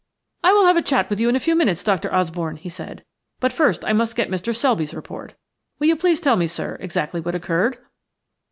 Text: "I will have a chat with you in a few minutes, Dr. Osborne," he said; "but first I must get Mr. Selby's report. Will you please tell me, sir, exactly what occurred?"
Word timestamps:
"I 0.43 0.51
will 0.51 0.65
have 0.65 0.77
a 0.77 0.81
chat 0.81 1.11
with 1.11 1.19
you 1.19 1.29
in 1.29 1.35
a 1.35 1.39
few 1.39 1.55
minutes, 1.55 1.83
Dr. 1.83 2.11
Osborne," 2.11 2.55
he 2.57 2.69
said; 2.69 3.05
"but 3.39 3.53
first 3.53 3.85
I 3.85 3.93
must 3.93 4.15
get 4.15 4.31
Mr. 4.31 4.55
Selby's 4.55 4.95
report. 4.95 5.35
Will 5.77 5.89
you 5.89 5.95
please 5.95 6.19
tell 6.19 6.37
me, 6.37 6.47
sir, 6.47 6.75
exactly 6.81 7.21
what 7.21 7.35
occurred?" 7.35 7.77